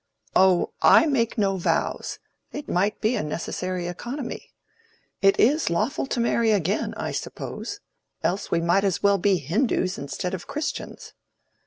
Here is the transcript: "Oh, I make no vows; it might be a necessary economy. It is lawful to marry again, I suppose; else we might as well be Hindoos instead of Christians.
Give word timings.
"Oh, 0.35 0.73
I 0.81 1.05
make 1.05 1.37
no 1.37 1.57
vows; 1.57 2.17
it 2.51 2.67
might 2.67 2.99
be 3.01 3.15
a 3.15 3.21
necessary 3.21 3.85
economy. 3.87 4.51
It 5.21 5.39
is 5.39 5.69
lawful 5.69 6.07
to 6.07 6.19
marry 6.19 6.49
again, 6.49 6.95
I 6.97 7.11
suppose; 7.11 7.81
else 8.23 8.49
we 8.49 8.61
might 8.61 8.83
as 8.83 9.03
well 9.03 9.19
be 9.19 9.37
Hindoos 9.37 9.99
instead 9.99 10.33
of 10.33 10.47
Christians. 10.47 11.13